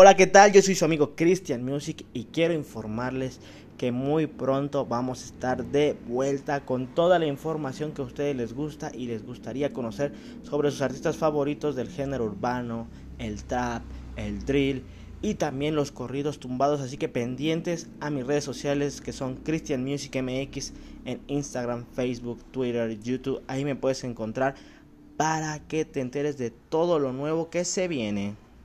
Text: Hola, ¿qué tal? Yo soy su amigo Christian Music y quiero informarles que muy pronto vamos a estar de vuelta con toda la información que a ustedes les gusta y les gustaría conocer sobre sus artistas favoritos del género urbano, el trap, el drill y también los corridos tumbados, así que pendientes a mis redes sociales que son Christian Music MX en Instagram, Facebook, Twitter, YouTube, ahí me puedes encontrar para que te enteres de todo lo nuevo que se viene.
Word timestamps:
Hola, 0.00 0.14
¿qué 0.14 0.28
tal? 0.28 0.52
Yo 0.52 0.62
soy 0.62 0.76
su 0.76 0.84
amigo 0.84 1.16
Christian 1.16 1.64
Music 1.64 2.06
y 2.14 2.26
quiero 2.26 2.54
informarles 2.54 3.40
que 3.76 3.90
muy 3.90 4.28
pronto 4.28 4.86
vamos 4.86 5.20
a 5.20 5.24
estar 5.24 5.64
de 5.72 5.96
vuelta 6.06 6.64
con 6.64 6.94
toda 6.94 7.18
la 7.18 7.26
información 7.26 7.90
que 7.90 8.02
a 8.02 8.04
ustedes 8.04 8.36
les 8.36 8.54
gusta 8.54 8.92
y 8.94 9.06
les 9.06 9.26
gustaría 9.26 9.72
conocer 9.72 10.12
sobre 10.44 10.70
sus 10.70 10.82
artistas 10.82 11.16
favoritos 11.16 11.74
del 11.74 11.88
género 11.88 12.26
urbano, 12.26 12.86
el 13.18 13.42
trap, 13.42 13.82
el 14.14 14.44
drill 14.44 14.84
y 15.20 15.34
también 15.34 15.74
los 15.74 15.90
corridos 15.90 16.38
tumbados, 16.38 16.80
así 16.80 16.96
que 16.96 17.08
pendientes 17.08 17.88
a 17.98 18.08
mis 18.10 18.24
redes 18.24 18.44
sociales 18.44 19.00
que 19.00 19.12
son 19.12 19.34
Christian 19.34 19.82
Music 19.82 20.14
MX 20.22 20.74
en 21.06 21.20
Instagram, 21.26 21.86
Facebook, 21.92 22.44
Twitter, 22.52 23.00
YouTube, 23.00 23.42
ahí 23.48 23.64
me 23.64 23.74
puedes 23.74 24.04
encontrar 24.04 24.54
para 25.16 25.58
que 25.66 25.84
te 25.84 26.00
enteres 26.00 26.38
de 26.38 26.52
todo 26.52 27.00
lo 27.00 27.12
nuevo 27.12 27.50
que 27.50 27.64
se 27.64 27.88
viene. 27.88 28.36